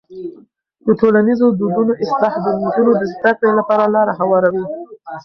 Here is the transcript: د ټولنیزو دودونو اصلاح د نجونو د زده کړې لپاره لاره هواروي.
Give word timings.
د 0.85 0.87
ټولنیزو 0.99 1.45
دودونو 1.59 1.93
اصلاح 2.03 2.33
د 2.45 2.47
نجونو 2.61 2.91
د 2.99 3.03
زده 3.13 3.31
کړې 3.39 3.51
لپاره 3.59 3.85
لاره 3.95 4.13
هواروي. 4.19 4.65